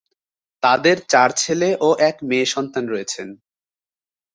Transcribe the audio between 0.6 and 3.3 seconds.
তাদের চার ছেলে ও এক মেয়ে সন্তান রয়েছেন।